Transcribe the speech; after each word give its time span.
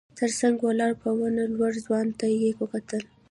تر 0.19 0.29
څنګ 0.39 0.55
ولاړ 0.63 0.91
په 1.01 1.09
ونه 1.17 1.43
لوړ 1.55 1.73
ځوان 1.85 2.07
ته 2.19 2.25
يې 2.41 2.51
وکتل. 2.61 3.01